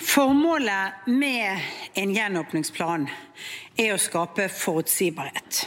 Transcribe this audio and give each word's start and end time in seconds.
Formålet 0.00 1.06
med 1.06 1.60
en 1.94 2.14
gjenåpningsplan 2.14 3.04
er 3.76 3.92
å 3.92 4.00
skape 4.00 4.48
forutsigbarhet. 4.48 5.66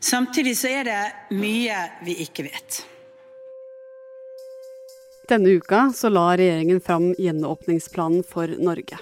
Samtidig 0.00 0.54
så 0.56 0.70
er 0.70 0.86
det 0.86 1.34
mye 1.36 1.80
vi 2.06 2.14
ikke 2.24 2.46
vet. 2.46 2.80
Denne 5.28 5.56
uka 5.58 5.88
så 5.94 6.08
la 6.10 6.30
regjeringen 6.38 6.80
fram 6.80 7.10
gjenåpningsplanen 7.18 8.24
for 8.26 8.50
Norge. 8.62 8.98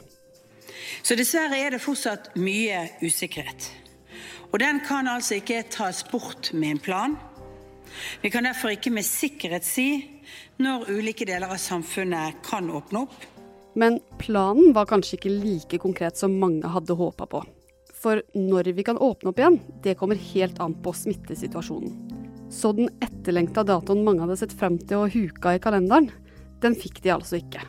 Så 1.02 1.16
dessverre 1.16 1.60
er 1.60 1.76
det 1.76 1.84
fortsatt 1.84 2.34
mye 2.40 2.86
usikkerhet. 3.04 3.70
Og 4.50 4.58
den 4.64 4.80
kan 4.88 5.08
altså 5.08 5.38
ikke 5.38 5.66
tas 5.70 6.02
bort 6.08 6.52
med 6.52 6.78
en 6.78 6.84
plan. 6.84 7.16
Vi 8.24 8.32
kan 8.32 8.48
derfor 8.48 8.72
ikke 8.72 8.92
med 8.92 9.04
sikkerhet 9.04 9.64
si 9.68 9.90
når 10.58 10.88
ulike 10.90 11.28
deler 11.28 11.52
av 11.52 11.60
samfunnet 11.60 12.40
kan 12.44 12.72
åpne 12.72 13.04
opp. 13.04 13.26
Men 13.74 14.00
planen 14.18 14.72
var 14.76 14.88
kanskje 14.90 15.18
ikke 15.18 15.34
like 15.34 15.80
konkret 15.82 16.16
som 16.16 16.38
mange 16.40 16.68
hadde 16.68 16.96
håpa 16.98 17.26
på. 17.30 17.42
For 17.98 18.22
når 18.34 18.72
vi 18.76 18.84
kan 18.86 18.98
åpne 19.02 19.32
opp 19.32 19.40
igjen, 19.40 19.58
det 19.82 19.96
kommer 19.98 20.20
helt 20.32 20.60
an 20.62 20.76
på 20.82 20.92
smittesituasjonen. 20.94 21.96
Så 22.50 22.72
den 22.72 22.88
etterlengta 23.04 23.64
datoen 23.66 24.04
mange 24.06 24.22
hadde 24.24 24.38
sett 24.40 24.54
frem 24.56 24.78
til 24.78 25.02
og 25.02 25.12
huka 25.12 25.56
i 25.56 25.62
kalenderen, 25.62 26.08
den 26.62 26.78
fikk 26.78 27.02
de 27.04 27.12
altså 27.14 27.40
ikke. 27.42 27.60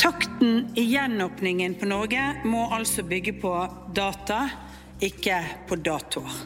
Takten 0.00 0.64
i 0.80 0.86
gjenåpningen 0.88 1.76
på 1.76 1.88
Norge 1.90 2.22
må 2.48 2.64
altså 2.72 3.04
bygge 3.04 3.36
på 3.42 3.52
data, 3.94 4.46
ikke 5.04 5.42
på 5.68 5.76
datoer. 5.84 6.40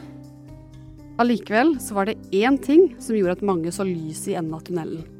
Allikevel 1.23 1.77
så 1.79 1.95
var 1.95 2.09
det 2.09 2.17
én 2.35 2.57
ting 2.59 2.89
som 2.99 3.15
gjorde 3.15 3.37
at 3.37 3.45
mange 3.47 3.71
så 3.71 3.87
lys 3.87 4.25
i 4.27 4.35
enden 4.35 4.57
av 4.57 4.65
tunnelen. 4.67 5.14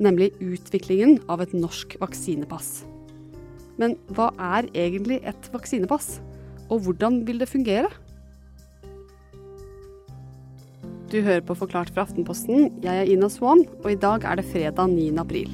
Nemlig 0.00 0.32
utviklingen 0.40 1.18
av 1.28 1.42
et 1.44 1.52
norsk 1.52 1.98
vaksinepass. 2.00 2.86
Men 3.76 3.98
hva 4.16 4.30
er 4.40 4.68
egentlig 4.72 5.20
et 5.28 5.48
vaksinepass? 5.52 6.18
Og 6.72 6.86
hvordan 6.86 7.20
vil 7.28 7.40
det 7.42 7.50
fungere? 7.50 7.90
Du 11.10 11.18
hører 11.20 11.42
på 11.44 11.56
Forklart 11.58 11.90
fra 11.92 12.06
Aftenposten. 12.06 12.70
Jeg 12.84 13.02
er 13.02 13.08
Ina 13.12 13.28
Swan, 13.28 13.66
og 13.82 13.90
i 13.92 13.98
dag 13.98 14.24
er 14.24 14.38
det 14.38 14.46
fredag 14.48 14.88
9. 14.92 15.10
april. 15.18 15.52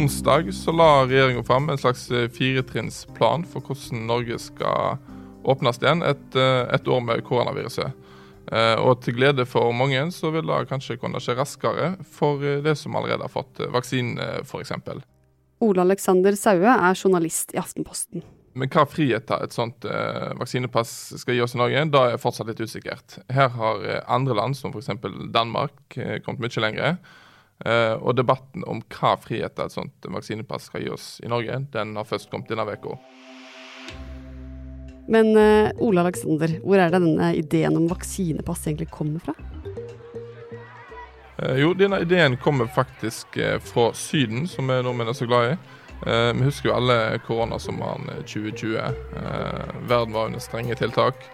Onsdag 0.00 0.50
la 0.74 0.90
regjeringa 1.04 1.44
fram 1.44 1.70
en 1.70 1.78
slags 1.78 2.10
eh, 2.10 2.28
firetrinnsplan 2.32 3.44
for 3.44 3.60
hvordan 3.60 4.06
Norge 4.08 4.38
skal 4.42 4.98
åpnes 5.44 5.80
igjen 5.82 6.02
et, 6.06 6.26
eh, 6.36 6.64
et 6.74 6.88
år 6.88 7.00
med 7.04 7.24
koronaviruset. 7.24 7.92
Eh, 8.50 8.76
og 8.82 9.02
til 9.04 9.14
glede 9.14 9.46
for 9.46 9.72
mange 9.76 10.02
så 10.12 10.32
vil 10.34 10.48
det 10.48 10.66
kanskje 10.70 10.98
kunne 10.98 11.20
skje 11.22 11.36
raskere 11.38 11.94
for 12.04 12.40
de 12.40 12.74
som 12.76 12.96
allerede 12.96 13.26
har 13.26 13.32
fått 13.32 13.62
vaksine, 13.70 14.42
f.eks. 14.42 14.72
Ole 15.60 15.80
Alexander 15.84 16.36
Saue 16.36 16.72
er 16.72 16.96
journalist 16.96 17.54
i 17.54 17.60
Aftenposten. 17.60 18.24
Men 18.58 18.70
hva 18.72 18.82
friheter 18.88 19.44
et 19.44 19.54
sånt 19.54 19.84
eh, 19.86 20.30
vaksinepass 20.40 20.92
skal 21.20 21.36
gi 21.36 21.42
oss 21.44 21.54
i 21.54 21.60
Norge, 21.60 21.84
da 21.92 22.06
er 22.10 22.20
fortsatt 22.20 22.48
litt 22.50 22.62
usikkert. 22.64 23.20
Her 23.30 23.52
har 23.54 23.84
eh, 23.86 24.00
andre 24.10 24.34
land, 24.34 24.58
som 24.58 24.74
f.eks. 24.74 24.90
Danmark, 25.30 25.78
eh, 25.94 26.18
kommet 26.24 26.42
mye 26.42 26.64
lenger. 26.64 26.96
Eh, 27.60 27.94
og 27.94 28.16
debatten 28.18 28.64
om 28.66 28.80
hva 28.88 29.14
friheter 29.20 29.68
et 29.68 29.76
sånt 29.76 30.08
vaksinepass 30.08 30.70
skal 30.70 30.82
gi 30.82 30.90
oss 30.90 31.08
i 31.22 31.30
Norge, 31.30 31.60
den 31.74 31.94
har 32.00 32.08
først 32.08 32.32
kommet 32.32 32.50
denne 32.50 32.66
uka. 32.66 32.96
Men 35.10 35.32
uh, 35.34 35.70
Ole 35.82 36.04
Alexander, 36.06 36.52
hvor 36.62 36.78
er 36.78 36.90
det 36.92 37.00
denne 37.02 37.32
ideen 37.38 37.78
om 37.78 37.88
vaksinepass 37.90 38.68
egentlig 38.68 38.92
kommer 38.94 39.22
fra? 39.24 39.34
Eh, 41.42 41.56
jo, 41.56 41.74
denne 41.74 42.00
ideen 42.00 42.36
kommer 42.36 42.66
faktisk 42.66 43.36
eh, 43.36 43.60
fra 43.60 43.94
Syden, 43.94 44.48
som 44.48 44.68
vi 44.68 44.82
nordmenn 44.82 45.08
er 45.08 45.16
så 45.16 45.26
glad 45.26 45.52
i. 45.52 45.54
Eh, 46.06 46.32
vi 46.36 46.44
husker 46.44 46.68
jo 46.68 46.76
alle 46.76 47.20
koronasommeren 47.26 48.10
2020. 48.26 48.76
Verden 49.88 50.12
var 50.12 50.26
under 50.26 50.40
strenge 50.40 50.74
tiltak. 50.74 51.24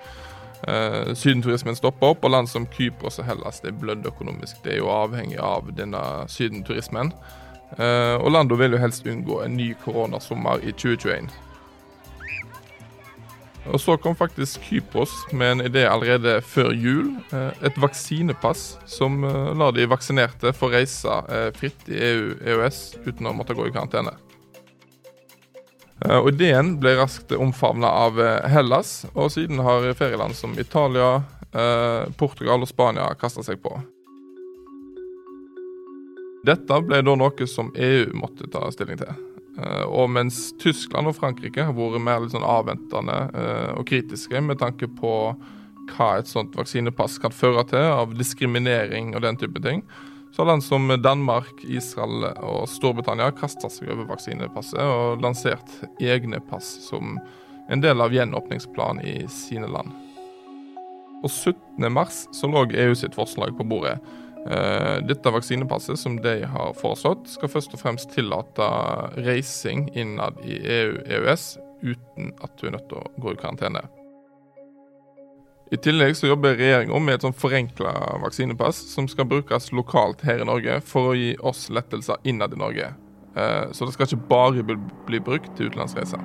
Sydenturismen 1.14 1.76
stoppa 1.76 2.08
opp, 2.14 2.24
og 2.24 2.32
land 2.32 2.48
som 2.48 2.64
Kypros 2.72 3.20
og 3.20 3.26
Hellas 3.28 3.60
det 3.60 3.74
blødde 3.78 4.08
økonomisk. 4.08 4.62
Det 4.64 4.72
er 4.72 4.78
jo 4.80 4.88
avhengig 4.90 5.36
av 5.38 5.68
denne 5.76 6.00
sydenturismen. 6.32 7.12
Og 7.76 8.30
landene 8.32 8.58
vil 8.58 8.74
jo 8.74 8.80
helst 8.80 9.06
unngå 9.06 9.42
en 9.44 9.54
ny 9.60 9.68
koronasommer 9.84 10.64
i 10.64 10.72
2021. 10.72 11.28
Og 13.72 13.80
så 13.80 13.96
kom 13.96 14.14
faktisk 14.16 14.62
Kypros 14.62 15.12
med 15.32 15.52
en 15.52 15.64
idé 15.66 15.86
allerede 15.90 16.38
før 16.42 16.70
jul. 16.72 17.08
Eh, 17.32 17.64
et 17.66 17.78
vaksinepass 17.80 18.76
som 18.86 19.24
eh, 19.24 19.50
lar 19.58 19.74
de 19.74 19.88
vaksinerte 19.90 20.52
få 20.54 20.70
reise 20.74 21.18
eh, 21.32 21.48
fritt 21.56 21.88
i 21.90 21.98
EU-EØS 22.12 22.80
uten 23.06 23.26
å 23.26 23.34
måtte 23.36 23.56
gå 23.58 23.66
i 23.66 23.74
karantene. 23.74 24.14
Og 25.96 26.28
Ideen 26.28 26.74
ble 26.76 26.92
raskt 26.98 27.32
omfavna 27.32 27.88
av 27.88 28.18
Hellas, 28.52 29.06
og 29.14 29.30
siden 29.32 29.62
har 29.64 29.86
ferieland 29.96 30.36
som 30.36 30.52
Italia, 30.60 31.22
Portugal 32.20 32.60
og 32.60 32.68
Spania 32.68 33.06
kasta 33.16 33.40
seg 33.46 33.62
på. 33.64 33.72
Dette 36.44 36.82
ble 36.84 37.00
da 37.00 37.16
noe 37.16 37.48
som 37.48 37.72
EU 37.72 38.12
måtte 38.20 38.44
ta 38.52 38.68
stilling 38.76 39.00
til. 39.00 39.16
Eh, 39.56 39.84
og 39.84 40.10
mens 40.12 40.50
Tyskland 40.60 41.08
og 41.08 41.16
Frankrike 41.16 41.64
har 41.64 41.76
vært 41.76 42.02
mer 42.04 42.20
litt 42.22 42.34
sånn 42.34 42.46
avventende 42.46 43.20
eh, 43.32 43.70
og 43.76 43.86
kritiske 43.88 44.42
med 44.44 44.60
tanke 44.60 44.88
på 44.98 45.12
hva 45.94 46.10
et 46.18 46.28
sånt 46.28 46.56
vaksinepass 46.58 47.20
kan 47.22 47.34
føre 47.34 47.62
til 47.70 47.88
av 47.94 48.12
diskriminering 48.18 49.14
og 49.14 49.22
den 49.22 49.38
type 49.38 49.62
ting, 49.62 49.84
så 50.34 50.42
har 50.42 50.50
land 50.50 50.64
som 50.66 50.90
Danmark, 51.00 51.62
Israel 51.64 52.26
og 52.42 52.66
Storbritannia 52.68 53.30
kasta 53.38 53.70
seg 53.72 53.92
over 53.94 54.10
vaksinepasset 54.10 54.82
og 54.82 55.22
lansert 55.24 55.70
egne 56.02 56.42
pass 56.50 56.66
som 56.84 57.16
en 57.72 57.80
del 57.80 58.02
av 58.02 58.12
gjenåpningsplanen 58.12 59.00
i 59.06 59.14
sine 59.32 59.70
land. 59.70 59.94
Og 61.22 61.30
17.3 61.30 62.34
så 62.36 62.50
lå 62.50 62.66
EU 62.84 62.98
sitt 62.98 63.16
forslag 63.16 63.56
på 63.56 63.64
bordet 63.66 63.96
dette 65.08 65.30
vaksinepasset 65.34 65.98
som 65.98 66.20
de 66.22 66.36
har 66.46 66.74
foreslått, 66.78 67.26
skal 67.32 67.50
først 67.50 67.74
og 67.74 67.80
fremst 67.82 68.12
tillate 68.14 68.68
reising 69.26 69.88
innad 69.98 70.38
i 70.46 70.60
EU-EØS 70.78 71.46
uten 71.82 72.32
at 72.44 72.54
du 72.60 72.68
er 72.68 72.76
nødt 72.76 72.86
til 72.90 73.00
å 73.00 73.22
gå 73.22 73.34
i 73.34 73.40
karantene. 73.40 73.82
I 75.74 75.78
tillegg 75.82 76.14
så 76.14 76.28
jobber 76.30 76.54
regjeringa 76.54 76.98
med 77.02 77.16
et 77.16 77.24
sånn 77.26 77.34
forenkla 77.34 77.90
vaksinepass 78.22 78.78
som 78.92 79.08
skal 79.10 79.26
brukes 79.26 79.72
lokalt 79.74 80.22
her 80.26 80.44
i 80.44 80.46
Norge 80.46 80.78
for 80.86 81.10
å 81.10 81.18
gi 81.18 81.32
oss 81.42 81.66
lettelser 81.74 82.22
innad 82.22 82.54
i 82.54 82.60
Norge. 82.62 82.92
Eh, 83.34 83.64
så 83.74 83.88
det 83.88 83.96
skal 83.96 84.06
ikke 84.06 84.28
bare 84.30 84.78
bli 85.08 85.20
brukt 85.20 85.56
til 85.58 85.72
utenlandsreiser. 85.72 86.22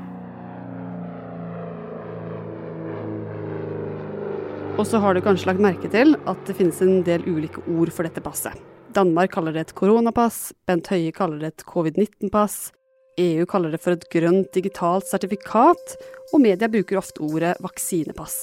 Og 4.79 4.87
så 4.87 5.01
har 5.03 5.13
du 5.13 5.21
kanskje 5.23 5.49
lagt 5.49 5.61
merke 5.63 5.89
til 5.91 6.15
at 6.29 6.45
det 6.47 6.55
finnes 6.55 6.79
en 6.83 7.01
del 7.05 7.25
ulike 7.27 7.63
ord 7.67 7.91
for 7.93 8.07
dette 8.07 8.23
passet. 8.23 8.55
Danmark 8.95 9.31
kaller 9.35 9.55
det 9.55 9.65
et 9.65 9.75
koronapass, 9.75 10.51
Bent 10.67 10.87
Høie 10.91 11.11
kaller 11.15 11.39
det 11.39 11.51
et 11.51 11.65
covid-19-pass, 11.67 12.71
EU 13.19 13.45
kaller 13.45 13.71
det 13.71 13.81
for 13.83 13.95
et 13.95 14.07
grønt 14.11 14.49
digitalt 14.55 15.07
sertifikat, 15.07 15.95
og 16.31 16.43
media 16.43 16.69
bruker 16.71 16.99
ofte 16.99 17.23
ordet 17.23 17.53
vaksinepass. 17.63 18.39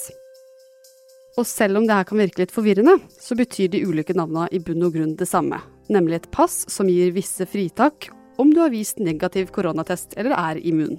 Og 1.38 1.46
selv 1.46 1.78
om 1.78 1.86
det 1.86 1.96
her 1.96 2.06
kan 2.08 2.20
virke 2.20 2.42
litt 2.42 2.54
forvirrende, 2.54 2.96
så 3.20 3.36
betyr 3.38 3.70
de 3.72 3.84
ulike 3.86 4.16
navnene 4.16 4.48
i 4.52 4.60
bunn 4.62 4.84
og 4.84 4.96
grunn 4.96 5.16
det 5.18 5.28
samme, 5.30 5.60
nemlig 5.88 6.20
et 6.20 6.30
pass 6.34 6.64
som 6.70 6.90
gir 6.90 7.12
visse 7.16 7.46
fritak 7.48 8.10
om 8.38 8.52
du 8.54 8.60
har 8.62 8.74
vist 8.74 9.00
negativ 9.02 9.52
koronatest 9.54 10.16
eller 10.18 10.36
er 10.36 10.60
immun. 10.60 10.98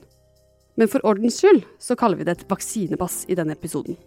Men 0.79 0.87
for 0.87 1.03
ordens 1.07 1.41
skyld 1.41 1.65
så 1.81 1.97
kaller 1.99 2.19
vi 2.19 2.27
det 2.27 2.37
et 2.37 2.47
vaksinepass 2.49 3.25
i 3.27 3.35
denne 3.35 3.57
episoden. 3.57 3.97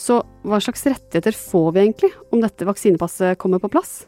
Så 0.00 0.22
hva 0.48 0.56
slags 0.64 0.86
rettigheter 0.86 1.36
får 1.36 1.72
vi 1.72 1.80
egentlig 1.82 2.08
om 2.32 2.40
dette 2.40 2.64
vaksinepasset 2.64 3.38
kommer 3.38 3.60
på 3.60 3.68
plass? 3.68 4.06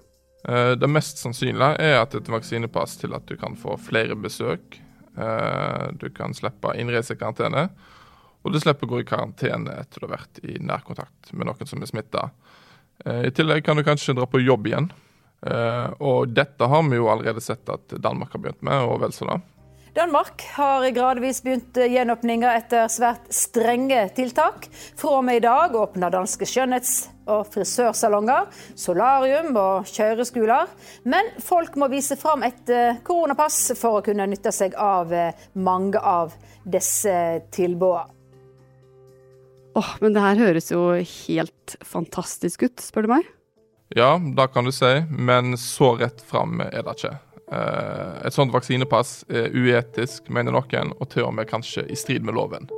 Eh, 0.48 0.70
det 0.80 0.88
mest 0.88 1.20
sannsynlige 1.20 1.76
er 1.84 1.98
at 2.00 2.16
et 2.16 2.30
vaksinepass 2.32 2.96
til 3.02 3.12
at 3.12 3.26
du 3.28 3.36
kan 3.36 3.58
få 3.60 3.76
flere 3.76 4.16
besøk. 4.16 4.78
Eh, 5.12 5.84
du 6.00 6.08
kan 6.16 6.32
slippe 6.32 6.72
innreisekarantene, 6.80 7.66
og 8.42 8.54
du 8.54 8.58
slipper 8.62 8.88
å 8.88 8.94
gå 8.94 9.02
i 9.02 9.06
karantene 9.10 9.76
etter 9.82 10.00
du 10.00 10.08
har 10.08 10.16
vært 10.16 10.40
i 10.48 10.56
nærkontakt 10.64 11.34
med 11.36 11.50
noen 11.50 11.68
som 11.68 11.84
er 11.84 11.92
smitta. 11.92 12.30
Eh, 13.04 13.28
I 13.28 13.34
tillegg 13.36 13.60
kan 13.66 13.76
du 13.76 13.84
kanskje 13.84 14.16
dra 14.16 14.24
på 14.26 14.40
jobb 14.40 14.72
igjen. 14.72 14.92
Og 15.98 16.30
dette 16.30 16.66
har 16.70 16.84
vi 16.86 17.00
jo 17.00 17.08
allerede 17.10 17.40
sett 17.42 17.66
at 17.66 17.96
Danmark 17.98 18.30
har 18.30 18.38
begynt 18.44 18.60
med, 18.62 18.84
og 18.86 19.00
vel 19.02 19.10
så 19.10 19.26
det. 19.26 19.40
Danmark 19.92 20.42
har 20.54 20.90
gradvis 20.90 21.42
begynt 21.44 21.76
gjenåpninga 21.76 22.54
etter 22.56 22.86
svært 22.88 23.26
strenge 23.28 24.06
tiltak. 24.16 24.64
Fra 24.96 25.18
og 25.18 25.26
med 25.26 25.36
i 25.36 25.42
dag 25.44 25.74
åpner 25.76 26.12
danske 26.14 26.46
skjønnhets- 26.48 27.10
og 27.28 27.44
frisørsalonger, 27.52 28.48
solarium 28.74 29.52
og 29.60 29.90
kjøreskoler. 29.92 30.70
Men 31.04 31.28
folk 31.44 31.76
må 31.76 31.90
vise 31.92 32.16
fram 32.16 32.40
et 32.46 32.72
eh, 32.72 33.02
koronapass 33.04 33.74
for 33.78 34.00
å 34.00 34.04
kunne 34.06 34.26
nytte 34.32 34.50
seg 34.54 34.74
av 34.80 35.12
eh, 35.12 35.44
mange 35.52 36.00
av 36.00 36.32
disse 36.64 37.14
tilbudene. 37.52 38.08
Åh, 39.76 39.92
men 40.00 40.16
det 40.16 40.24
her 40.24 40.40
høres 40.40 40.72
jo 40.72 40.82
helt 40.96 41.76
fantastisk 41.84 42.64
ut, 42.64 42.80
spør 42.80 43.06
du 43.06 43.12
meg. 43.12 43.28
Ja, 43.96 44.16
det 44.16 44.48
kan 44.52 44.64
du 44.68 44.72
si, 44.72 44.90
men 45.08 45.56
så 45.60 45.94
rett 46.00 46.24
fram 46.28 46.60
er 46.64 46.80
det 46.80 46.96
ikke. 46.96 47.14
Eh, 47.52 48.26
et 48.26 48.34
sånt 48.34 48.52
vaksinepass 48.54 49.22
er 49.28 49.52
uetisk, 49.52 50.30
mener 50.32 50.54
noen, 50.56 50.94
og 50.98 51.10
til 51.12 51.28
og 51.28 51.36
med 51.36 51.50
kanskje 51.50 51.84
i 51.90 51.98
strid 51.98 52.24
med 52.24 52.38
loven. 52.38 52.70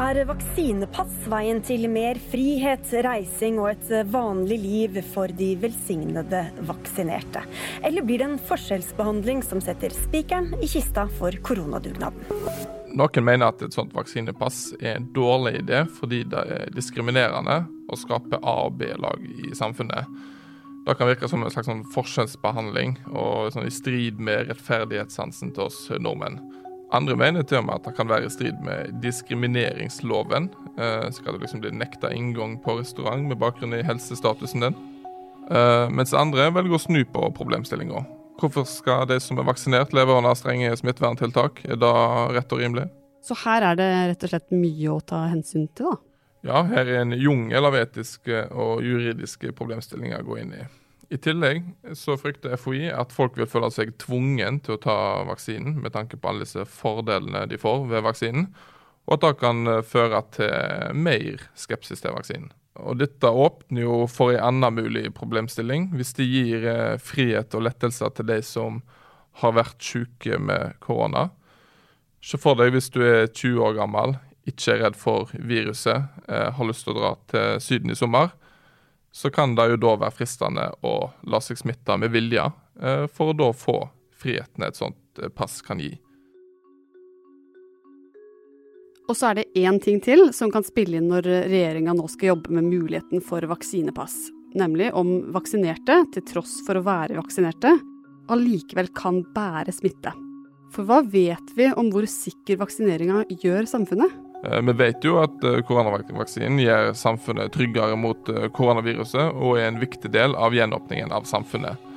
Er 0.00 0.20
vaksinepass 0.24 1.26
veien 1.28 1.58
til 1.66 1.88
mer 1.90 2.18
frihet, 2.30 2.86
reising 3.04 3.58
og 3.60 3.72
et 3.72 3.90
vanlig 4.12 4.60
liv 4.62 5.00
for 5.12 5.32
de 5.34 5.50
velsignede 5.60 6.44
vaksinerte? 6.68 7.42
Eller 7.84 8.06
blir 8.06 8.22
det 8.22 8.30
en 8.30 8.42
forskjellsbehandling 8.50 9.42
som 9.44 9.62
setter 9.64 9.92
spikeren 9.96 10.54
i 10.62 10.70
kista 10.70 11.08
for 11.18 11.34
koronadugnaden? 11.44 12.78
Noen 12.96 13.24
mener 13.24 13.52
at 13.52 13.62
et 13.62 13.74
sånt 13.74 13.94
vaksinepass 13.94 14.72
er 14.80 14.96
en 14.96 15.08
dårlig 15.14 15.60
idé 15.62 15.84
fordi 15.98 16.24
det 16.30 16.42
er 16.56 16.74
diskriminerende 16.74 17.62
og 17.90 17.98
skaper 17.98 18.42
A- 18.42 18.66
og 18.66 18.78
B-lag 18.80 19.22
i 19.46 19.54
samfunnet. 19.54 20.10
Det 20.86 20.96
kan 20.98 21.10
virke 21.10 21.28
som 21.28 21.44
en 21.44 21.52
slags 21.52 21.68
sånn 21.68 21.84
forskjellsbehandling 21.94 22.96
og 23.12 23.52
sånn 23.54 23.68
i 23.68 23.74
strid 23.74 24.18
med 24.22 24.48
rettferdighetssansen 24.48 25.52
til 25.54 25.68
oss 25.68 25.84
nordmenn. 26.00 26.40
Andre 26.90 27.14
mener 27.14 27.44
til 27.46 27.60
og 27.60 27.68
med 27.68 27.76
at 27.78 27.86
det 27.86 27.94
kan 27.94 28.08
være 28.10 28.26
i 28.26 28.32
strid 28.34 28.62
med 28.66 28.96
diskrimineringsloven. 29.04 30.48
Eh, 30.74 31.10
skal 31.14 31.36
du 31.36 31.44
liksom 31.44 31.62
bli 31.62 31.70
nekta 31.70 32.10
inngang 32.10 32.56
på 32.64 32.80
restaurant 32.80 33.28
med 33.28 33.38
bakgrunn 33.38 33.76
i 33.76 33.84
helsestatusen 33.86 34.66
din? 34.66 34.78
Eh, 35.50 35.86
mens 35.94 36.16
andre 36.16 36.48
velger 36.54 36.74
å 36.74 36.82
snu 36.82 37.04
på 37.06 37.30
problemstillinga. 37.36 38.02
Hvorfor 38.40 38.64
skal 38.64 39.04
de 39.10 39.18
som 39.20 39.38
er 39.38 39.44
vaksinert 39.44 39.92
leve 39.92 40.14
under 40.16 40.36
strenge 40.38 40.72
smitteverntiltak? 40.80 41.60
Er 41.68 41.76
det 41.80 41.94
rett 42.36 42.54
og 42.56 42.62
rimelig? 42.62 42.86
Så 43.20 43.36
her 43.42 43.66
er 43.68 43.76
det 43.76 43.88
rett 44.12 44.24
og 44.24 44.32
slett 44.32 44.54
mye 44.54 44.94
å 44.94 45.00
ta 45.04 45.26
hensyn 45.28 45.66
til, 45.76 45.90
da. 45.90 45.98
Ja, 46.48 46.62
her 46.64 46.88
er 46.88 47.02
en 47.02 47.12
jungel 47.12 47.68
av 47.68 47.74
etiske 47.76 48.46
og 48.56 48.80
juridiske 48.80 49.52
problemstillinger 49.56 50.22
å 50.22 50.28
gå 50.30 50.38
inn 50.40 50.54
i. 50.56 50.62
I 51.12 51.18
tillegg 51.20 51.66
så 51.98 52.14
frykter 52.16 52.54
FHI 52.56 52.88
at 52.94 53.12
folk 53.12 53.36
vil 53.36 53.48
føle 53.50 53.68
seg 53.74 53.92
tvungen 54.00 54.62
til 54.64 54.78
å 54.78 54.80
ta 54.80 54.96
vaksinen 55.28 55.76
med 55.82 55.92
tanke 55.92 56.16
på 56.16 56.30
alle 56.30 56.46
disse 56.46 56.64
fordelene 56.70 57.44
de 57.50 57.58
får 57.60 57.84
ved 57.90 58.06
vaksinen, 58.06 58.46
og 59.04 59.18
at 59.18 59.26
det 59.26 59.34
kan 59.42 59.74
føre 59.84 60.22
til 60.32 60.96
mer 60.96 61.44
skepsis 61.58 62.00
til 62.00 62.14
vaksinen. 62.16 62.52
Og 62.80 62.98
Dette 63.00 63.28
åpner 63.28 63.84
jo 63.84 64.04
for 64.10 64.34
en 64.34 64.60
annen 64.62 64.78
mulig 64.80 65.10
problemstilling. 65.16 65.90
Hvis 65.96 66.14
det 66.18 66.28
gir 66.28 66.66
eh, 66.66 66.96
frihet 67.02 67.54
og 67.56 67.66
lettelser 67.68 68.12
til 68.16 68.28
de 68.30 68.40
som 68.46 68.80
har 69.40 69.54
vært 69.56 69.78
syke 69.84 70.40
med 70.42 70.76
korona. 70.82 71.28
Se 72.20 72.40
for 72.40 72.58
deg 72.58 72.74
hvis 72.74 72.90
du 72.92 73.00
er 73.06 73.30
20 73.30 73.62
år 73.64 73.78
gammel, 73.78 74.18
ikke 74.48 74.74
er 74.74 74.84
redd 74.84 74.98
for 74.98 75.30
viruset, 75.32 76.10
eh, 76.28 76.50
har 76.56 76.68
lyst 76.68 76.84
til 76.84 76.96
å 76.96 77.00
dra 77.00 77.14
til 77.30 77.60
Syden 77.64 77.94
i 77.94 77.98
sommer 77.98 78.32
så 79.12 79.30
kan 79.30 79.54
det 79.54 79.66
jo 79.72 79.78
da 79.80 79.96
være 80.04 80.14
fristende 80.14 80.68
å 80.86 80.94
la 81.30 81.40
seg 81.42 81.58
smitte 81.58 81.96
med 81.98 82.12
vilje, 82.14 82.44
eh, 82.82 83.06
for 83.10 83.32
å 83.32 83.36
da 83.36 83.50
få 83.52 83.80
friheten 84.20 84.66
et 84.66 84.78
sånt 84.78 85.22
pass 85.34 85.60
kan 85.66 85.80
gi. 85.82 85.96
Og 89.10 89.16
så 89.18 89.32
er 89.32 89.40
det 89.40 89.58
én 89.58 89.80
ting 89.82 89.98
til 89.98 90.28
som 90.36 90.52
kan 90.54 90.62
spille 90.62 91.00
inn 91.00 91.08
når 91.10 91.26
regjeringa 91.50 91.96
nå 91.98 92.06
skal 92.12 92.36
jobbe 92.36 92.54
med 92.54 92.68
muligheten 92.70 93.22
for 93.26 93.42
vaksinepass. 93.50 94.28
Nemlig 94.54 94.92
om 94.94 95.32
vaksinerte, 95.34 95.96
til 96.14 96.24
tross 96.28 96.60
for 96.66 96.78
å 96.78 96.84
være 96.86 97.18
vaksinerte, 97.18 97.72
allikevel 98.30 98.92
kan 98.94 99.24
bære 99.34 99.74
smitte. 99.74 100.14
For 100.70 100.86
hva 100.86 101.00
vet 101.02 101.50
vi 101.58 101.66
om 101.74 101.90
hvor 101.90 102.06
sikker 102.06 102.60
vaksineringa 102.60 103.24
gjør 103.42 103.66
samfunnet? 103.66 104.14
Eh, 104.46 104.60
vi 104.70 104.76
vet 104.78 105.02
jo 105.06 105.18
at 105.24 105.42
koronavaksinen 105.66 106.62
gjør 106.62 106.92
samfunnet 106.98 107.50
tryggere 107.54 107.98
mot 107.98 108.30
koronaviruset, 108.54 109.34
og 109.34 109.58
er 109.58 109.72
en 109.72 109.82
viktig 109.82 110.12
del 110.14 110.38
av 110.38 110.54
gjenåpningen 110.54 111.10
av 111.10 111.26
samfunnet. 111.26 111.88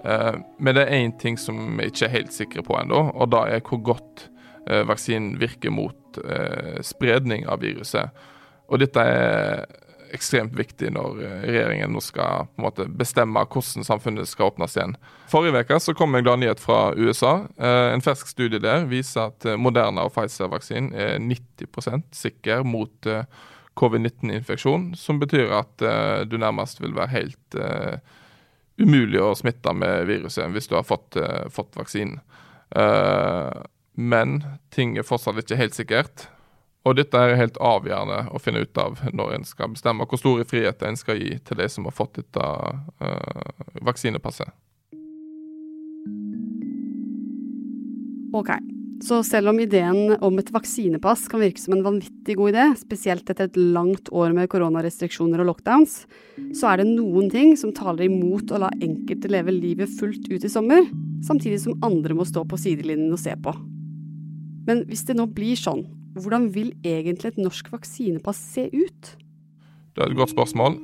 Men 0.00 0.72
det 0.72 0.86
er 0.86 0.94
én 0.96 1.10
ting 1.20 1.34
som 1.36 1.58
vi 1.76 1.90
ikke 1.90 2.06
er 2.06 2.14
helt 2.14 2.32
sikre 2.32 2.62
på 2.64 2.72
ennå, 2.78 3.02
og 3.12 3.34
det 3.34 3.40
er 3.52 3.66
hvor 3.66 3.82
godt 3.90 4.30
vaksinen 4.88 5.34
virker 5.42 5.74
mot 5.74 5.99
spredning 6.82 7.46
av 7.46 7.60
viruset. 7.62 8.10
Og 8.70 8.82
dette 8.82 9.02
er 9.02 9.64
ekstremt 10.10 10.56
viktig 10.58 10.88
når 10.90 11.20
regjeringen 11.44 11.92
nå 11.94 12.00
skal 12.02 12.48
på 12.50 12.58
en 12.58 12.64
måte 12.64 12.86
bestemme 12.98 13.44
hvordan 13.46 13.86
samfunnet 13.86 14.26
skal 14.26 14.48
åpnes 14.50 14.74
igjen. 14.74 14.96
Forrige 15.30 15.62
uke 15.62 15.78
så 15.78 15.94
kom 15.94 16.14
en 16.18 16.24
glad 16.26 16.42
nyhet 16.42 16.62
fra 16.62 16.90
USA. 16.98 17.46
En 17.62 18.02
fersk 18.02 18.32
studie 18.32 18.58
der 18.62 18.88
viser 18.90 19.30
at 19.30 19.46
Moderna 19.54 20.08
og 20.08 20.14
Pfizer-vaksinen 20.16 20.90
er 20.98 21.22
90% 21.22 22.10
sikker 22.18 22.66
mot 22.66 23.10
covid-19-infeksjon, 23.78 24.90
som 24.98 25.22
betyr 25.22 25.54
at 25.60 25.86
du 26.26 26.34
nærmest 26.42 26.82
vil 26.82 26.96
være 26.96 27.14
helt 27.14 27.60
umulig 28.80 29.20
å 29.22 29.34
smitte 29.38 29.72
med 29.76 30.08
viruset 30.10 30.50
hvis 30.50 30.66
du 30.70 30.74
har 30.74 30.86
fått, 30.88 31.18
fått 31.54 31.78
vaksinen. 31.78 32.18
Men 33.94 34.40
ting 34.74 34.96
er 34.98 35.06
fortsatt 35.06 35.40
ikke 35.42 35.58
helt 35.60 35.76
sikkert. 35.76 36.28
Og 36.88 36.96
dette 36.96 37.18
er 37.18 37.36
helt 37.36 37.58
avgjørende 37.60 38.22
å 38.32 38.40
finne 38.40 38.64
ut 38.64 38.80
av 38.80 39.02
når 39.12 39.36
en 39.36 39.44
skal 39.44 39.74
bestemme 39.74 40.06
hvor 40.08 40.20
store 40.20 40.46
friheter 40.48 40.88
en 40.88 40.96
skal 40.96 41.20
gi 41.20 41.34
til 41.44 41.60
de 41.60 41.68
som 41.68 41.84
har 41.88 41.96
fått 41.96 42.22
dette 42.22 42.40
uh, 42.40 43.64
vaksinepasset. 43.84 44.48
Ok, 48.30 48.54
så 49.04 49.18
selv 49.26 49.50
om 49.50 49.58
ideen 49.60 50.14
om 50.22 50.38
et 50.38 50.52
vaksinepass 50.54 51.26
kan 51.28 51.42
virke 51.42 51.60
som 51.60 51.74
en 51.76 51.82
vanvittig 51.84 52.36
god 52.38 52.52
idé, 52.52 52.66
spesielt 52.78 53.28
etter 53.28 53.48
et 53.50 53.58
langt 53.58 54.08
år 54.14 54.32
med 54.36 54.48
koronarestriksjoner 54.52 55.42
og 55.42 55.50
lockdowns, 55.50 56.04
så 56.56 56.70
er 56.70 56.80
det 56.80 56.92
noen 56.92 57.28
ting 57.32 57.56
som 57.60 57.74
taler 57.76 58.06
imot 58.06 58.54
å 58.54 58.62
la 58.62 58.70
enkelte 58.78 59.32
leve 59.32 59.52
livet 59.56 59.92
fullt 59.98 60.30
ut 60.30 60.46
i 60.46 60.52
sommer, 60.52 60.86
samtidig 61.26 61.60
som 61.66 61.84
andre 61.84 62.16
må 62.16 62.28
stå 62.28 62.46
på 62.48 62.60
sidelinjen 62.60 63.12
og 63.12 63.20
se 63.20 63.36
på. 63.40 63.56
Men 64.70 64.84
hvis 64.86 65.02
det 65.08 65.16
nå 65.18 65.26
blir 65.34 65.58
sånn, 65.58 65.82
hvordan 66.14 66.46
vil 66.54 66.70
egentlig 66.86 67.32
et 67.32 67.42
norsk 67.42 67.72
vaksinepass 67.72 68.38
se 68.52 68.68
ut? 68.70 69.10
Det 69.96 70.04
er 70.04 70.12
et 70.12 70.18
godt 70.18 70.30
spørsmål. 70.30 70.78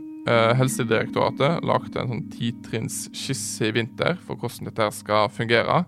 Helsedirektoratet 0.59 1.63
lagde 1.63 2.03
en 2.03 2.11
sånn 2.11 2.25
titrinnsskisse 2.33 3.69
i 3.69 3.75
vinter 3.77 4.19
for 4.27 4.35
hvordan 4.41 4.67
dette 4.67 4.89
skal 4.97 5.31
fungere. 5.31 5.85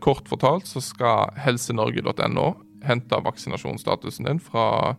Kort 0.00 0.30
fortalt 0.30 0.70
så 0.70 0.80
skal 0.80 1.36
helsenorge.no 1.44 2.46
hente 2.82 3.20
vaksinasjonsstatusen 3.28 4.30
din 4.30 4.40
fra 4.40 4.94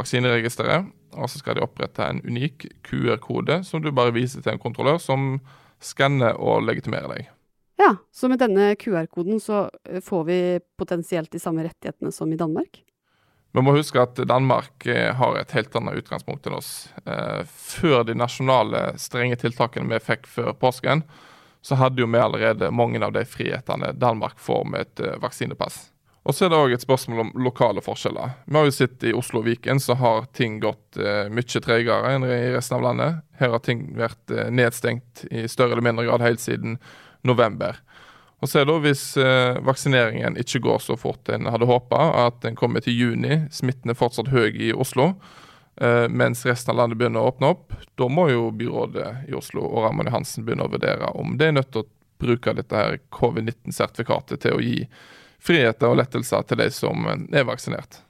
vaksineregisteret. 0.00 0.88
Og 1.20 1.28
så 1.28 1.42
skal 1.42 1.58
de 1.58 1.66
opprette 1.66 2.06
en 2.06 2.22
unik 2.24 2.70
QR-kode 2.86 3.60
som 3.68 3.84
du 3.84 3.90
bare 3.92 4.14
viser 4.16 4.40
til 4.40 4.54
en 4.54 4.62
kontrollør 4.62 4.96
som 5.02 5.34
skanner 5.82 6.40
og 6.40 6.64
legitimerer 6.64 7.12
deg. 7.12 7.30
Ja, 7.80 7.94
så 8.12 8.28
med 8.28 8.42
denne 8.42 8.74
QR-koden 8.76 9.40
så 9.40 9.70
får 10.04 10.24
vi 10.28 10.38
potensielt 10.76 11.32
de 11.32 11.40
samme 11.40 11.64
rettighetene 11.64 12.12
som 12.12 12.32
i 12.32 12.36
Danmark? 12.36 12.82
Vi 13.56 13.62
må 13.64 13.72
huske 13.72 14.02
at 14.02 14.20
Danmark 14.28 14.84
har 15.16 15.38
et 15.40 15.54
helt 15.56 15.72
annet 15.78 16.02
utgangspunkt 16.02 16.44
enn 16.46 16.58
oss. 16.58 16.90
Før 17.48 18.04
de 18.04 18.14
nasjonale 18.20 18.82
strenge 19.00 19.40
tiltakene 19.40 19.88
vi 19.90 20.02
fikk 20.04 20.28
før 20.28 20.52
påsken, 20.60 21.02
så 21.64 21.80
hadde 21.80 22.04
jo 22.04 22.10
vi 22.12 22.20
allerede 22.20 22.70
mange 22.70 23.00
av 23.04 23.16
de 23.16 23.24
frihetene 23.24 23.94
Danmark 23.96 24.38
får 24.38 24.62
med 24.68 24.84
et 24.84 25.02
vaksinepass. 25.24 25.86
Og 26.28 26.36
så 26.36 26.46
er 26.46 26.52
det 26.52 26.60
òg 26.60 26.76
et 26.76 26.84
spørsmål 26.84 27.24
om 27.24 27.34
lokale 27.48 27.80
forskjeller. 27.80 28.36
Vi 28.44 28.60
har 28.60 28.68
jo 28.68 28.76
sett 28.76 29.08
i 29.08 29.16
Oslo 29.16 29.40
og 29.40 29.48
Viken 29.48 29.80
så 29.80 29.96
har 29.96 30.28
ting 30.36 30.60
gått 30.60 31.00
mye 31.32 31.62
tregere 31.64 32.12
enn 32.12 32.28
i 32.28 32.40
resten 32.52 32.76
av 32.76 32.90
landet. 32.90 33.22
Her 33.40 33.56
har 33.56 33.64
ting 33.64 33.86
vært 33.96 34.34
nedstengt 34.52 35.24
i 35.32 35.48
større 35.48 35.72
eller 35.74 35.88
mindre 35.88 36.04
grad 36.06 36.28
helt 36.28 36.44
siden 36.44 36.76
november. 37.26 37.80
Og 38.40 38.48
så 38.48 38.62
er 38.62 38.68
det 38.68 38.78
Hvis 38.86 39.04
eh, 39.20 39.60
vaksineringen 39.64 40.38
ikke 40.40 40.62
går 40.64 40.80
så 40.80 40.96
fort 40.96 41.28
en 41.28 41.50
hadde 41.50 41.68
håpa, 41.68 42.00
at 42.26 42.40
den 42.44 42.56
kommer 42.56 42.80
til 42.80 42.96
juni, 42.96 43.42
smitten 43.52 43.92
er 43.92 43.98
fortsatt 43.98 44.32
høy 44.32 44.56
i 44.56 44.72
Oslo, 44.72 45.12
eh, 45.80 46.06
mens 46.08 46.46
resten 46.48 46.72
av 46.72 46.80
landet 46.80 47.00
begynner 47.00 47.20
å 47.20 47.34
åpne 47.34 47.52
opp, 47.52 47.76
da 48.00 48.08
må 48.08 48.30
jo 48.32 48.48
byrådet 48.56 49.28
i 49.28 49.36
Oslo 49.36 49.66
og 49.68 49.84
Ramon 49.84 50.08
Johansen 50.08 50.46
begynne 50.46 50.64
å 50.64 50.72
vurdere 50.72 51.12
om 51.20 51.36
det 51.36 51.50
er 51.50 51.58
nødt 51.58 51.72
til 51.74 51.84
å 51.84 51.90
bruke 52.20 52.54
dette 52.56 52.76
her 52.76 52.96
covid-19-sertifikatet 53.16 54.42
til 54.44 54.56
å 54.56 54.64
gi 54.64 54.86
friheter 55.40 55.88
og 55.88 56.00
lettelser 56.00 56.44
til 56.48 56.60
de 56.60 56.68
som 56.72 57.06
er 57.08 57.46
vaksinert. 57.48 58.02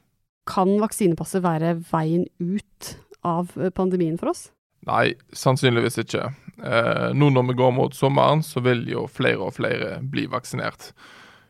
Kan 0.51 0.79
vaksinepasset 0.83 1.43
være 1.45 1.77
veien 1.91 2.27
ut 2.39 2.95
av 3.27 3.53
pandemien 3.75 4.19
for 4.19 4.33
oss? 4.33 4.49
Nei, 4.89 5.13
sannsynligvis 5.37 6.01
ikke. 6.03 6.31
Eh, 6.65 7.09
nå 7.15 7.31
når 7.31 7.49
vi 7.49 7.59
går 7.61 7.73
mot 7.73 7.95
sommeren, 7.95 8.43
så 8.43 8.61
vil 8.65 8.85
jo 8.91 9.07
flere 9.09 9.49
og 9.49 9.57
flere 9.57 9.99
bli 10.03 10.27
vaksinert. 10.31 10.93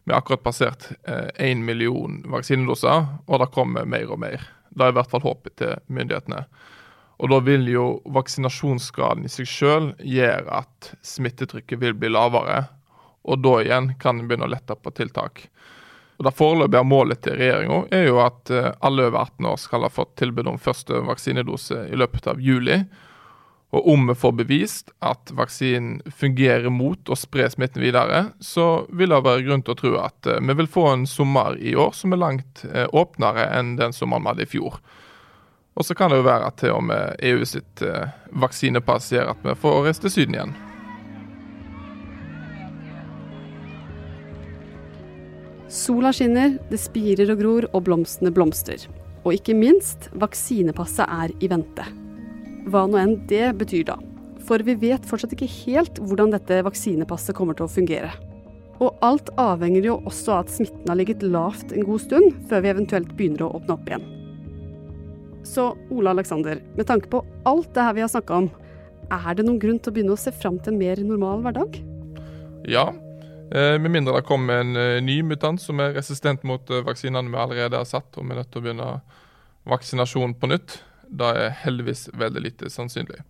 Vi 0.05 0.12
har 0.12 0.23
akkurat 0.23 0.43
passert 0.43 0.90
én 1.07 1.59
eh, 1.59 1.64
million 1.64 2.23
vaksinedoser, 2.31 3.07
og 3.26 3.43
det 3.43 3.50
kommer 3.55 3.88
mer 3.88 4.11
og 4.11 4.23
mer. 4.23 4.45
Det 4.71 4.87
er 4.87 4.93
i 4.93 4.99
hvert 4.99 5.11
fall 5.11 5.25
håpet 5.26 5.57
til 5.61 5.75
myndighetene. 5.90 6.45
Og 7.21 7.29
da 7.29 7.40
vil 7.45 7.67
jo 7.69 7.87
vaksinasjonsgraden 8.09 9.26
i 9.29 9.33
seg 9.33 9.49
selv 9.50 9.99
gjøre 10.00 10.62
at 10.62 10.93
smittetrykket 11.05 11.83
vil 11.83 11.99
bli 11.99 12.09
lavere. 12.12 12.62
Og 13.29 13.43
da 13.45 13.59
igjen 13.61 13.93
kan 14.00 14.17
en 14.17 14.31
begynne 14.31 14.49
å 14.49 14.55
lette 14.55 14.76
på 14.79 14.93
tiltak. 14.97 15.45
Og 16.21 16.25
Det 16.25 16.37
foreløpige 16.37 16.85
målet 16.85 17.21
til 17.25 17.37
regjeringa 17.40 17.83
er 17.97 18.07
jo 18.09 18.19
at 18.25 18.50
eh, 18.52 18.73
alle 18.85 19.07
over 19.09 19.23
18 19.23 19.47
år 19.52 19.61
skal 19.61 19.85
ha 19.85 19.93
fått 19.93 20.19
tilbud 20.21 20.49
om 20.49 20.59
første 20.61 21.02
vaksinedose 21.09 21.87
i 21.88 21.97
løpet 21.97 22.29
av 22.29 22.40
juli. 22.45 22.83
Og 23.70 23.88
om 23.92 24.08
vi 24.10 24.16
får 24.18 24.32
bevist 24.40 24.90
at 24.98 25.30
vaksinen 25.38 26.00
fungerer 26.10 26.72
mot 26.74 27.10
å 27.10 27.18
spre 27.18 27.46
smitten 27.50 27.82
videre, 27.84 28.24
så 28.42 28.86
vil 28.90 29.14
det 29.14 29.20
være 29.26 29.44
grunn 29.46 29.62
til 29.62 29.76
å 29.76 29.78
tro 29.78 29.92
at 30.02 30.26
eh, 30.26 30.40
vi 30.42 30.56
vil 30.58 30.70
få 30.70 30.88
en 30.90 31.06
sommer 31.06 31.58
i 31.58 31.76
år 31.78 31.94
som 31.94 32.14
er 32.14 32.22
langt 32.22 32.64
eh, 32.66 32.88
åpnere 32.90 33.46
enn 33.58 33.76
den 33.78 33.94
sommeren 33.94 34.26
vi 34.26 34.32
hadde 34.32 34.48
i 34.48 34.50
fjor. 34.56 34.80
Og 35.78 35.86
så 35.86 35.94
kan 35.94 36.10
det 36.10 36.18
jo 36.18 36.26
være 36.26 36.50
at 36.50 36.58
til 36.60 36.74
og 36.74 36.82
med 36.88 37.22
EU 37.24 37.46
sitt 37.46 37.80
vaksinepass 38.42 39.12
gjør 39.14 39.30
at 39.32 39.46
vi 39.46 39.54
får 39.62 39.78
reise 39.86 40.02
til 40.02 40.12
Syden 40.12 40.36
igjen. 40.36 40.58
Sola 45.70 46.10
skinner, 46.10 46.56
det 46.66 46.80
spirer 46.82 47.30
og 47.30 47.38
gror, 47.38 47.68
og 47.70 47.84
blomstene 47.86 48.34
blomster. 48.34 48.88
Og 49.22 49.36
ikke 49.36 49.54
minst, 49.54 50.10
vaksinepasset 50.18 51.06
er 51.06 51.34
i 51.38 51.50
vente. 51.52 51.86
Hva 52.69 52.85
nå 52.88 52.99
enn 53.00 53.17
det 53.31 53.52
betyr 53.61 53.87
da. 53.88 53.97
For 54.47 54.62
vi 54.67 54.75
vet 54.81 55.07
fortsatt 55.07 55.33
ikke 55.37 55.49
helt 55.64 56.00
hvordan 56.02 56.35
dette 56.35 56.62
vaksinepasset 56.67 57.37
kommer 57.37 57.57
til 57.57 57.69
å 57.69 57.73
fungere. 57.73 58.12
Og 58.81 58.97
alt 59.05 59.29
avhenger 59.40 59.85
jo 59.85 59.99
også 60.09 60.35
av 60.35 60.47
at 60.47 60.55
smitten 60.55 60.88
har 60.88 60.99
ligget 61.00 61.25
lavt 61.25 61.75
en 61.76 61.85
god 61.85 62.05
stund, 62.07 62.40
før 62.49 62.64
vi 62.64 62.73
eventuelt 62.73 63.12
begynner 63.19 63.45
å 63.47 63.52
åpne 63.59 63.76
opp 63.76 63.90
igjen. 63.90 64.09
Så 65.45 65.71
Ola 65.93 66.14
Aleksander, 66.14 66.62
med 66.76 66.88
tanke 66.88 67.11
på 67.12 67.23
alt 67.49 67.71
det 67.76 67.85
her 67.85 67.97
vi 67.97 68.05
har 68.05 68.12
snakka 68.12 68.43
om, 68.43 68.50
er 69.11 69.37
det 69.37 69.45
noen 69.45 69.61
grunn 69.61 69.79
til 69.83 69.93
å 69.93 69.97
begynne 69.97 70.17
å 70.17 70.21
se 70.21 70.33
fram 70.33 70.59
til 70.61 70.75
en 70.75 70.81
mer 70.81 71.00
normal 71.05 71.45
hverdag? 71.45 71.81
Ja, 72.71 72.90
Eh, 73.50 73.79
med 73.83 73.90
mindre 73.90 74.14
det 74.14 74.29
kommer 74.29 74.61
en 74.62 74.76
eh, 74.79 75.00
ny 75.02 75.25
mutant 75.26 75.59
som 75.59 75.81
er 75.83 75.97
resistent 75.97 76.45
mot 76.47 76.71
eh, 76.71 76.85
vaksinene 76.87 77.33
vi 77.33 77.38
allerede 77.40 77.81
har 77.81 77.88
satt, 77.88 78.14
og 78.14 78.23
vi 78.23 78.31
er 78.31 78.38
nødt 78.38 78.52
til 78.55 78.61
å 78.61 78.67
begynne 78.67 78.90
vaksinasjon 79.67 80.37
på 80.38 80.50
nytt. 80.52 80.76
Det 81.11 81.26
er 81.26 81.55
heldigvis 81.64 82.09
veldig 82.14 82.43
lite 82.45 82.71
sannsynlig. 82.71 83.23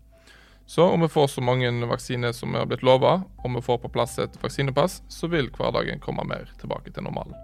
Så 0.67 0.85
om 0.85 1.01
vi 1.01 1.09
får 1.09 1.27
så 1.27 1.41
mange 1.41 1.87
vaksiner 1.87 2.33
som 2.33 2.53
vi 2.53 2.59
har 2.59 2.67
blitt 2.67 2.85
lova, 2.87 3.23
og 3.37 3.55
vi 3.55 3.63
får 3.63 3.79
på 3.83 3.89
plass 3.89 4.19
et 4.19 4.37
vaksinepass, 4.43 5.03
så 5.09 5.27
vil 5.27 5.51
hverdagen 5.57 5.99
komme 6.05 6.27
mer 6.29 6.53
tilbake 6.61 6.93
til 6.93 7.03
normalen. 7.09 7.35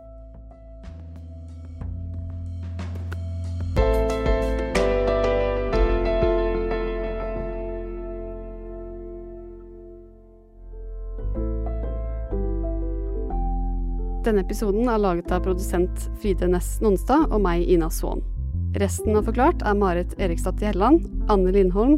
Denne 14.26 14.42
episoden 14.42 14.88
er 14.90 14.98
laget 14.98 15.30
av 15.30 15.44
produsent 15.46 16.08
Fride 16.22 16.46
Næss 16.50 16.80
Nonstad 16.82 17.30
og 17.30 17.42
meg, 17.42 17.62
Ina 17.62 17.90
Swan. 17.94 18.35
Resten 18.76 19.16
av 19.16 19.24
Forklart 19.24 19.62
er 19.64 19.76
Marit 19.80 20.10
Erikstad 20.20 20.60
Gjelland, 20.60 21.06
Anne 21.32 21.52
Lindholm, 21.54 21.94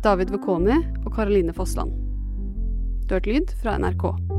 David 0.00 0.30
Vekoni 0.32 0.78
og 1.04 1.10
Karoline 1.12 1.52
Fossland. 1.52 1.92
Du 3.04 3.12
har 3.12 3.20
hørt 3.20 3.28
lyd 3.28 3.52
fra 3.60 3.76
NRK. 3.76 4.33